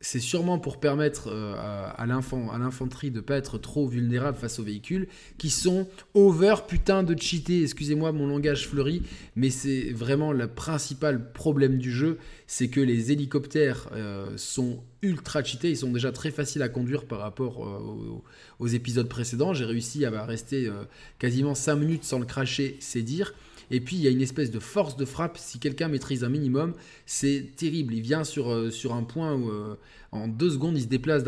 [0.02, 1.54] c'est sûrement pour permettre euh,
[1.94, 7.02] à l'infanterie de ne pas être trop vulnérable face aux véhicules qui sont over putain
[7.02, 7.62] de cheatés.
[7.62, 9.02] Excusez-moi mon langage fleuri,
[9.36, 15.44] mais c'est vraiment le principal problème du jeu, c'est que les hélicoptères euh, sont ultra
[15.44, 18.22] cheatés, ils sont déjà très faciles à conduire par rapport euh,
[18.58, 19.52] aux, épisodes précédents.
[19.52, 20.70] J'ai réussi à rester
[21.18, 23.34] quasiment 5 minutes sans le cracher, c'est dire.
[23.70, 25.38] Et puis il y a une espèce de force de frappe.
[25.38, 26.74] Si quelqu'un maîtrise un minimum,
[27.06, 27.94] c'est terrible.
[27.94, 29.76] Il vient sur, euh, sur un point où euh,
[30.12, 31.22] en deux secondes il se déplace.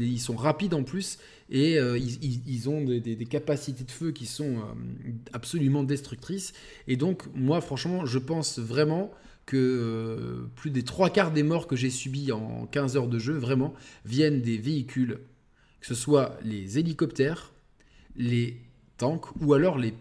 [0.00, 1.18] Ils sont rapides en plus
[1.50, 4.56] et euh, ils, ont des, capacités de feu qui sont
[5.32, 6.52] absolument destructrices.
[6.86, 9.10] Et donc moi franchement je pense vraiment
[9.46, 13.32] que plus des trois quarts des morts que j'ai subis en 15 heures de jeu
[13.32, 13.72] vraiment
[14.04, 15.20] viennent des véhicules,
[15.80, 17.54] que ce soit les hélicoptères,
[18.14, 18.60] les
[18.98, 19.94] tanks ou alors les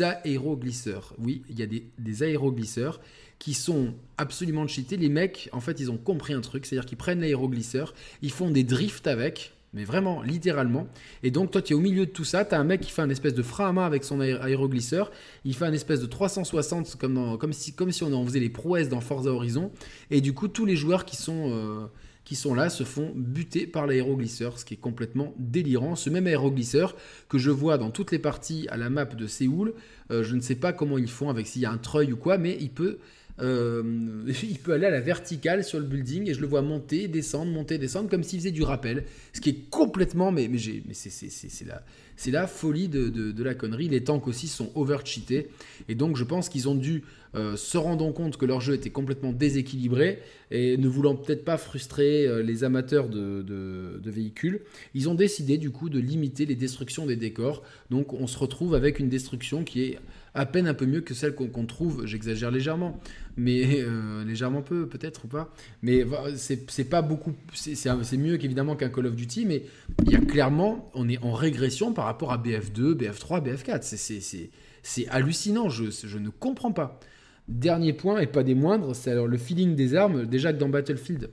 [0.00, 1.14] aéroglisseurs.
[1.18, 3.00] Oui, il y a des, aéroglisseurs
[3.38, 4.96] qui sont absolument cheatés.
[4.96, 8.50] Les mecs, en fait, ils ont compris un truc, c'est-à-dire qu'ils prennent l'aéroglisseur, ils font
[8.50, 10.86] des drifts avec, mais vraiment, littéralement.
[11.22, 12.90] Et donc, toi, tu es au milieu de tout ça, tu as un mec qui
[12.90, 15.10] fait un espèce de frein à main avec son aéroglisseur,
[15.44, 18.50] il fait un espèce de 360, comme, comme, si, comme si on en faisait les
[18.50, 19.72] prouesses dans Forza Horizon,
[20.10, 21.50] et du coup, tous les joueurs qui sont...
[21.50, 21.86] Euh,
[22.24, 25.96] qui sont là se font buter par l'aéroglisseur, ce qui est complètement délirant.
[25.96, 26.96] Ce même aéroglisseur
[27.28, 29.74] que je vois dans toutes les parties à la map de Séoul,
[30.10, 32.16] euh, je ne sais pas comment ils font avec s'il y a un treuil ou
[32.16, 32.98] quoi, mais il peut,
[33.40, 33.82] euh,
[34.42, 37.50] il peut aller à la verticale sur le building et je le vois monter, descendre,
[37.50, 41.66] monter, descendre comme s'il faisait du rappel, ce qui est complètement, mais, mais, mais c'est
[41.66, 41.82] la,
[42.30, 43.88] la folie de, la connerie.
[43.88, 45.48] Les tanks aussi sont over-cheatés
[45.88, 47.02] et donc je pense qu'ils ont dû
[47.34, 50.18] euh, se rendant compte que leur jeu était complètement déséquilibré
[50.50, 54.60] et ne voulant peut-être pas frustrer euh, les amateurs de, véhicules,
[54.94, 57.62] ils ont décidé du coup de limiter les destructions des décors.
[57.88, 59.98] Donc on se retrouve avec une destruction qui est
[60.34, 63.00] à peine un peu mieux que celle qu'on trouve, j'exagère légèrement,
[63.36, 66.04] mais euh, légèrement peu peut-être ou pas, mais
[66.36, 69.64] c'est pas beaucoup, c'est mieux qu'évidemment qu'un Call of Duty, mais
[70.04, 74.50] il y a clairement, on est en régression par rapport à BF2, BF3, BF4,
[74.82, 77.00] c'est hallucinant, je, je ne comprends pas.
[77.48, 80.68] Dernier point, et pas des moindres, c'est alors le feeling des armes, déjà que dans
[80.68, 81.30] Battlefield,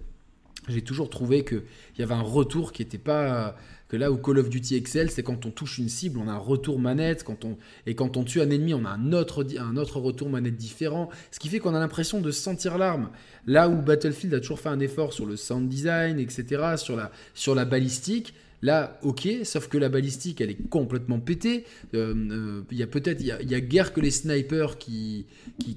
[0.67, 1.63] j'ai toujours trouvé qu'il
[1.97, 3.55] y avait un retour qui n'était pas
[3.89, 6.31] que là où Call of Duty excel, c'est quand on touche une cible, on a
[6.31, 9.45] un retour manette, quand on, et quand on tue un ennemi, on a un autre,
[9.57, 13.09] un autre retour manette différent, ce qui fait qu'on a l'impression de sentir l'arme.
[13.47, 17.11] Là où Battlefield a toujours fait un effort sur le sound design, etc., sur la,
[17.33, 21.65] sur la balistique, Là, ok, sauf que la balistique, elle est complètement pétée.
[21.93, 25.25] Euh, euh, il y a peut-être, il y, a guère que les snipers qui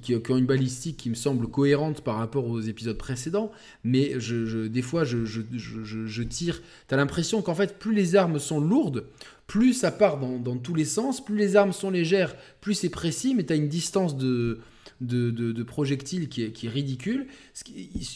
[0.01, 3.51] qui, ont une balistique qui me semble cohérente par rapport aux épisodes précédents.
[3.83, 6.61] Mais je, des fois, je, tire.
[6.87, 9.05] T'as l'impression qu'en fait, plus les armes sont lourdes,
[9.47, 13.33] plus ça part dans, tous les sens, plus les armes sont légères, plus c'est précis,
[13.33, 14.59] mais tu as une distance de,
[14.99, 17.27] de, de, projectiles qui est, qui est ridicule.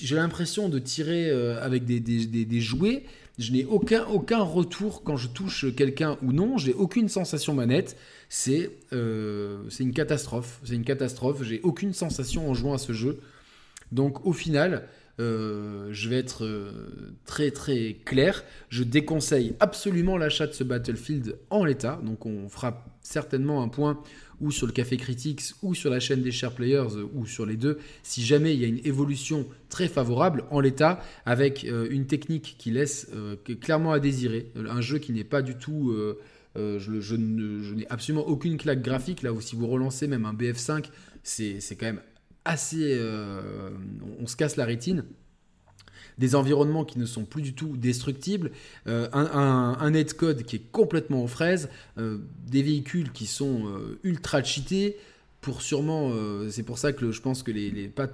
[0.02, 3.04] J'ai l'impression de tirer euh, avec des, des, des jouets
[3.38, 6.58] je n'ai aucun, aucun retour quand je touche quelqu'un ou non.
[6.58, 7.96] J'ai aucune sensation manette.
[8.30, 10.60] C'est euh, une catastrophe.
[10.64, 11.44] C'est une catastrophe.
[11.44, 13.20] J'ai aucune sensation en jouant à ce jeu.
[13.92, 14.88] Donc au final,
[15.20, 18.44] euh, je vais être euh, très très clair.
[18.70, 22.00] Je déconseille absolument l'achat de ce Battlefield en l'état.
[22.04, 24.02] Donc on fera certainement un point
[24.42, 27.46] ou sur le Café Critics ou sur la chaîne des Share Players euh, ou sur
[27.46, 31.88] les deux, si jamais il y a une évolution très favorable en l'état avec euh,
[31.90, 35.96] une technique qui laisse euh, clairement à désirer, un jeu qui n'est pas du tout...
[36.56, 39.22] je, n'ai absolument aucune claque graphique.
[39.22, 40.86] Là où si vous relancez même un BF5,
[41.24, 42.02] c'est quand même
[42.46, 43.00] assez...
[44.20, 45.04] on se casse la rétine
[46.18, 48.52] des environnements qui ne sont plus du tout destructibles,
[48.88, 54.00] euh, un, un, netcode qui est complètement aux fraises, euh, des véhicules qui sont euh,
[54.04, 54.98] ultra cheatés.
[55.40, 56.12] Pour sûrement,
[56.50, 58.08] c'est pour ça que je pense que les, les pas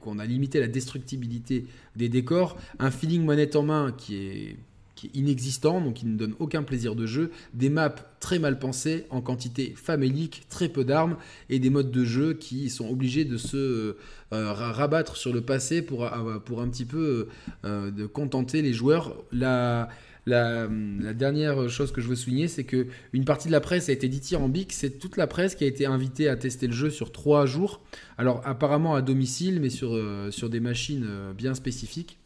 [0.00, 1.64] qu'on a limité la destructibilité
[1.96, 4.56] des décors, un feeling manette en main qui est
[4.98, 8.58] qui est inexistant, donc qui ne donne aucun plaisir de jeu, des maps très mal
[8.58, 11.16] pensées, en quantité famélique, très peu d'armes,
[11.50, 13.96] et des modes de jeu qui sont obligés de se euh,
[14.32, 17.28] euh, rabattre sur le passé pour, euh, pour un petit peu
[17.64, 19.14] de contenter les joueurs.
[19.30, 19.88] La,
[20.26, 20.68] la,
[21.00, 23.92] la, dernière chose que je veux souligner, c'est que une partie de la presse a
[23.92, 24.72] été dithyrambique.
[24.72, 27.80] C'est toute la presse qui a été invitée à tester le jeu sur trois jours.
[28.18, 29.96] Alors apparemment à domicile, mais sur,
[30.30, 31.06] sur des machines
[31.36, 32.18] bien spécifiques.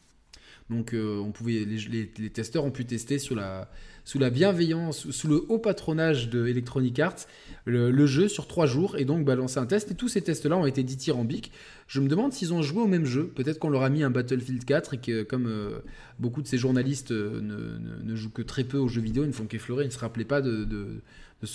[0.70, 3.70] Donc euh, on pouvait, les, testeurs ont pu tester sous la,
[4.04, 7.26] sous la bienveillance, sous le haut patronage de Electronic Arts,
[7.64, 9.90] le, jeu sur trois jours et donc balancer un test.
[9.90, 11.52] Et tous ces tests-là ont été dithyrambiques.
[11.86, 13.26] Je me demande s'ils ont joué au même jeu.
[13.34, 15.80] Peut-être qu'on leur a mis un Battlefield 4 et que comme euh,
[16.18, 17.40] beaucoup de ces journalistes euh,
[18.02, 19.98] ne, jouent que très peu aux jeux vidéo, ils ne font qu'effleurer, ils ne se
[19.98, 21.02] rappelaient pas de, de,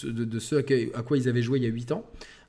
[0.03, 2.05] de, ce à, quoi ils avaient joué il y a 8 ans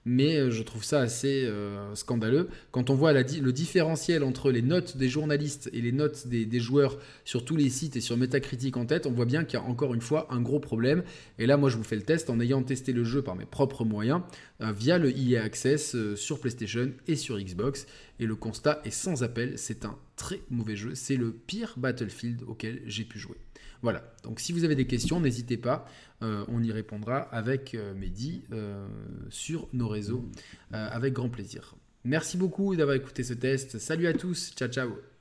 [0.08, 2.48] mais euh, je trouve ça assez euh, scandaleux.
[2.70, 6.98] Quand on voit le différentiel entre les notes des journalistes et les notes des, joueurs
[7.24, 9.66] sur tous les sites et sur Metacritic en tête, on voit bien qu'il y a
[9.66, 11.02] encore une fois un gros problème.
[11.38, 13.44] Et là, moi, je vous fais le test en ayant testé le jeu par mes
[13.44, 14.22] propres moyens
[14.62, 17.86] euh, via le EA Access sur PlayStation et sur Xbox.
[18.18, 20.94] Et le constat est sans appel, c'est un très mauvais jeu.
[20.94, 23.36] C'est le pire Battlefield auquel j'ai pu jouer.
[23.80, 25.86] Voilà, donc si vous avez des questions, n'hésitez pas,
[26.22, 28.86] euh, on y répondra avec euh, Mehdi euh,
[29.30, 30.24] sur nos réseaux
[30.70, 31.74] avec grand plaisir.
[32.04, 33.78] Merci beaucoup d'avoir écouté ce test.
[33.78, 35.17] Salut à tous, ciao ciao